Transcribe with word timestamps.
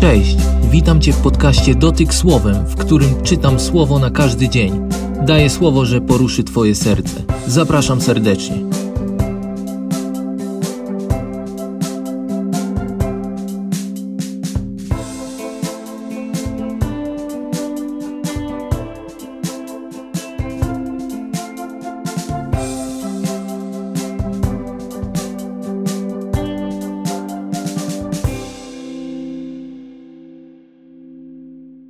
Cześć, 0.00 0.36
witam 0.70 1.00
Cię 1.00 1.12
w 1.12 1.22
podcaście 1.22 1.74
Dotyk 1.74 2.14
Słowem, 2.14 2.66
w 2.66 2.76
którym 2.76 3.22
czytam 3.22 3.60
słowo 3.60 3.98
na 3.98 4.10
każdy 4.10 4.48
dzień. 4.48 4.88
Daję 5.26 5.50
słowo, 5.50 5.86
że 5.86 6.00
poruszy 6.00 6.44
Twoje 6.44 6.74
serce. 6.74 7.22
Zapraszam 7.46 8.00
serdecznie. 8.00 8.67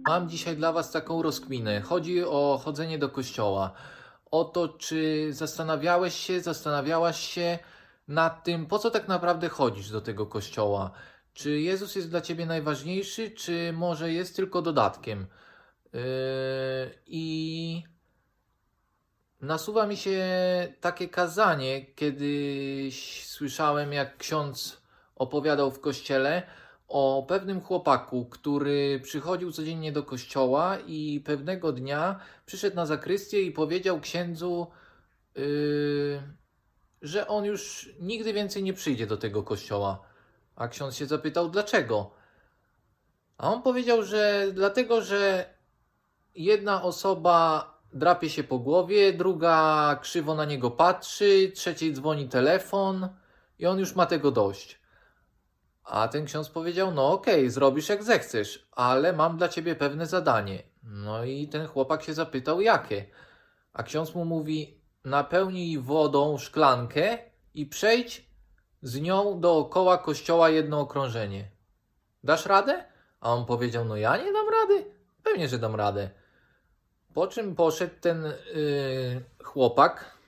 Mam 0.08 0.28
dzisiaj 0.28 0.56
dla 0.56 0.72
Was 0.72 0.90
taką 0.90 1.22
rozkminę. 1.22 1.80
Chodzi 1.80 2.24
o 2.24 2.60
chodzenie 2.64 2.98
do 2.98 3.08
kościoła. 3.08 3.72
O 4.30 4.44
to, 4.44 4.68
czy 4.68 5.28
zastanawiałeś 5.32 6.14
się, 6.14 6.40
zastanawiałaś 6.40 7.20
się 7.20 7.58
nad 8.08 8.44
tym, 8.44 8.66
po 8.66 8.78
co 8.78 8.90
tak 8.90 9.08
naprawdę 9.08 9.48
chodzisz 9.48 9.90
do 9.90 10.00
tego 10.00 10.26
kościoła. 10.26 10.90
Czy 11.34 11.60
Jezus 11.60 11.94
jest 11.94 12.10
dla 12.10 12.20
Ciebie 12.20 12.46
najważniejszy, 12.46 13.30
czy 13.30 13.72
może 13.72 14.12
jest 14.12 14.36
tylko 14.36 14.62
dodatkiem? 14.62 15.26
Yy, 15.92 16.00
I 17.06 17.84
nasuwa 19.40 19.86
mi 19.86 19.96
się 19.96 20.22
takie 20.80 21.08
kazanie, 21.08 21.86
kiedyś 21.94 23.26
słyszałem, 23.26 23.92
jak 23.92 24.16
ksiądz 24.16 24.82
opowiadał 25.16 25.70
w 25.70 25.80
kościele 25.80 26.42
o 26.88 27.24
pewnym 27.28 27.60
chłopaku, 27.60 28.26
który 28.26 29.00
przychodził 29.02 29.52
codziennie 29.52 29.92
do 29.92 30.02
kościoła 30.02 30.78
i 30.86 31.20
pewnego 31.24 31.72
dnia 31.72 32.20
przyszedł 32.46 32.76
na 32.76 32.86
zakrystię 32.86 33.42
i 33.42 33.52
powiedział 33.52 34.00
księdzu, 34.00 34.66
yy, 35.34 36.22
że 37.02 37.28
on 37.28 37.44
już 37.44 37.90
nigdy 38.00 38.32
więcej 38.32 38.62
nie 38.62 38.72
przyjdzie 38.72 39.06
do 39.06 39.16
tego 39.16 39.42
kościoła. 39.42 40.02
A 40.56 40.68
ksiądz 40.68 40.96
się 40.96 41.06
zapytał, 41.06 41.50
dlaczego? 41.50 42.10
A 43.38 43.52
on 43.52 43.62
powiedział, 43.62 44.02
że 44.02 44.46
dlatego, 44.52 45.02
że 45.02 45.50
jedna 46.34 46.82
osoba 46.82 47.64
drapie 47.92 48.30
się 48.30 48.44
po 48.44 48.58
głowie, 48.58 49.12
druga 49.12 49.98
krzywo 50.02 50.34
na 50.34 50.44
niego 50.44 50.70
patrzy, 50.70 51.52
trzeciej 51.54 51.92
dzwoni 51.92 52.28
telefon 52.28 53.08
i 53.58 53.66
on 53.66 53.78
już 53.78 53.94
ma 53.94 54.06
tego 54.06 54.30
dość. 54.30 54.80
A 55.88 56.08
ten 56.08 56.24
ksiądz 56.24 56.48
powiedział: 56.48 56.94
No, 56.94 57.12
okej, 57.12 57.40
okay, 57.40 57.50
zrobisz 57.50 57.88
jak 57.88 58.04
zechcesz, 58.04 58.68
ale 58.72 59.12
mam 59.12 59.36
dla 59.36 59.48
ciebie 59.48 59.74
pewne 59.74 60.06
zadanie. 60.06 60.62
No 60.82 61.24
i 61.24 61.48
ten 61.48 61.66
chłopak 61.66 62.02
się 62.02 62.14
zapytał: 62.14 62.60
Jakie? 62.60 63.06
A 63.72 63.82
ksiądz 63.82 64.14
mu 64.14 64.24
mówi: 64.24 64.80
Napełnij 65.04 65.78
wodą 65.78 66.38
szklankę 66.38 67.18
i 67.54 67.66
przejdź 67.66 68.30
z 68.82 69.00
nią 69.00 69.40
dookoła 69.40 69.98
kościoła 69.98 70.50
jedno 70.50 70.80
okrążenie. 70.80 71.50
Dasz 72.24 72.46
radę? 72.46 72.84
A 73.20 73.34
on 73.34 73.46
powiedział: 73.46 73.84
No, 73.84 73.96
ja 73.96 74.16
nie 74.16 74.32
dam 74.32 74.48
rady. 74.48 74.90
Pewnie, 75.22 75.48
że 75.48 75.58
dam 75.58 75.74
radę. 75.74 76.10
Po 77.14 77.26
czym 77.26 77.54
poszedł 77.54 77.94
ten 78.00 78.24
yy, 78.24 79.24
chłopak, 79.44 80.18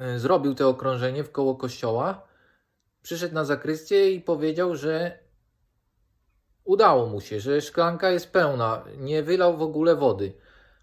yy, 0.00 0.18
zrobił 0.18 0.54
to 0.54 0.68
okrążenie 0.68 1.24
w 1.24 1.32
koło 1.32 1.54
kościoła 1.54 2.27
przyszedł 3.02 3.34
na 3.34 3.44
zakrystię 3.44 4.10
i 4.10 4.20
powiedział, 4.20 4.76
że 4.76 5.18
udało 6.64 7.06
mu 7.06 7.20
się, 7.20 7.40
że 7.40 7.60
szklanka 7.60 8.10
jest 8.10 8.32
pełna, 8.32 8.84
nie 8.96 9.22
wylał 9.22 9.56
w 9.56 9.62
ogóle 9.62 9.96
wody. 9.96 10.32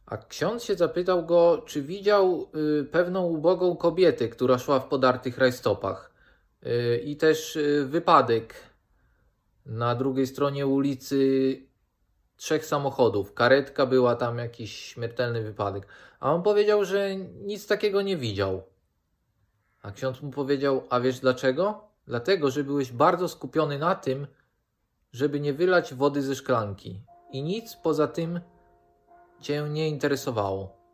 A 0.05 0.17
ksiądz 0.17 0.63
się 0.63 0.75
zapytał 0.75 1.25
go, 1.25 1.63
czy 1.65 1.81
widział 1.81 2.49
y, 2.81 2.83
pewną 2.83 3.23
ubogą 3.23 3.75
kobietę, 3.75 4.29
która 4.29 4.57
szła 4.57 4.79
w 4.79 4.87
podartych 4.87 5.37
rajstopach. 5.37 6.11
Y, 6.65 7.01
I 7.05 7.17
też 7.17 7.55
y, 7.55 7.85
wypadek 7.85 8.55
na 9.65 9.95
drugiej 9.95 10.27
stronie 10.27 10.67
ulicy 10.67 11.61
trzech 12.37 12.65
samochodów. 12.65 13.33
Karetka 13.33 13.85
była 13.85 14.15
tam 14.15 14.37
jakiś 14.37 14.75
śmiertelny 14.79 15.43
wypadek. 15.43 15.87
A 16.19 16.33
on 16.33 16.43
powiedział, 16.43 16.85
że 16.85 17.15
nic 17.15 17.67
takiego 17.67 18.01
nie 18.01 18.17
widział. 18.17 18.63
A 19.81 19.91
ksiądz 19.91 20.21
mu 20.21 20.31
powiedział: 20.31 20.83
A 20.89 20.99
wiesz 20.99 21.19
dlaczego? 21.19 21.87
Dlatego, 22.07 22.51
że 22.51 22.63
byłeś 22.63 22.91
bardzo 22.91 23.27
skupiony 23.27 23.79
na 23.79 23.95
tym, 23.95 24.27
żeby 25.11 25.39
nie 25.39 25.53
wylać 25.53 25.93
wody 25.93 26.21
ze 26.21 26.35
szklanki 26.35 27.01
i 27.31 27.43
nic 27.43 27.75
poza 27.75 28.07
tym 28.07 28.39
cię 29.41 29.67
nie 29.69 29.89
interesowało. 29.89 30.85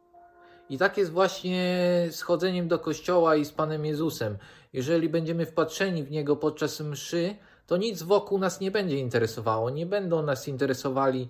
I 0.69 0.77
tak 0.77 0.97
jest 0.97 1.11
właśnie 1.11 1.63
z 2.11 2.21
chodzeniem 2.21 2.67
do 2.67 2.79
kościoła 2.79 3.35
i 3.35 3.45
z 3.45 3.51
Panem 3.51 3.85
Jezusem. 3.85 4.37
Jeżeli 4.73 5.09
będziemy 5.09 5.45
wpatrzeni 5.45 6.03
w 6.03 6.11
Niego 6.11 6.35
podczas 6.35 6.79
mszy, 6.79 7.35
to 7.67 7.77
nic 7.77 8.03
wokół 8.03 8.39
nas 8.39 8.59
nie 8.59 8.71
będzie 8.71 8.97
interesowało. 8.97 9.69
Nie 9.69 9.85
będą 9.85 10.23
nas 10.23 10.47
interesowali 10.47 11.29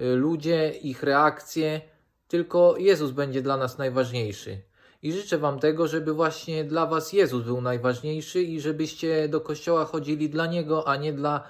y, 0.00 0.04
ludzie, 0.04 0.70
ich 0.70 1.02
reakcje, 1.02 1.80
tylko 2.28 2.76
Jezus 2.76 3.10
będzie 3.10 3.42
dla 3.42 3.56
nas 3.56 3.78
najważniejszy. 3.78 4.62
I 5.06 5.12
życzę 5.12 5.38
Wam 5.38 5.58
tego, 5.58 5.88
żeby 5.88 6.12
właśnie 6.12 6.64
dla 6.64 6.86
Was 6.86 7.12
Jezus 7.12 7.44
był 7.44 7.60
najważniejszy 7.60 8.42
i 8.42 8.60
żebyście 8.60 9.28
do 9.28 9.40
kościoła 9.40 9.84
chodzili 9.84 10.30
dla 10.30 10.46
Niego, 10.46 10.88
a 10.88 10.96
nie 10.96 11.12
dla 11.12 11.42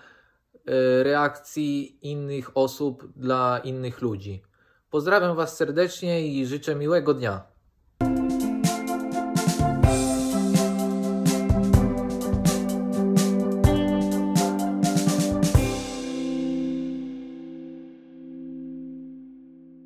e, 0.66 1.02
reakcji 1.02 1.98
innych 2.10 2.50
osób, 2.56 3.12
dla 3.16 3.60
innych 3.64 4.02
ludzi. 4.02 4.42
Pozdrawiam 4.90 5.36
Was 5.36 5.56
serdecznie 5.56 6.28
i 6.28 6.46
życzę 6.46 6.74
miłego 6.74 7.14
dnia. 7.14 7.55